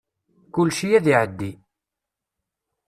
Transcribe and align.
Kulci 0.53 0.87
ad 0.97 1.05
iεeddi. 1.11 1.51